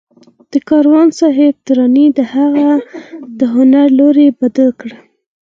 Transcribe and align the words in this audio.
د 0.51 0.53
کاروان 0.69 1.07
صاحب 1.19 1.55
ترانې 1.67 2.05
د 2.17 2.19
هغه 2.33 2.69
د 3.39 3.41
هنر 3.55 3.85
لوری 3.99 4.27
بدل 4.39 4.69
کړ 4.79 4.91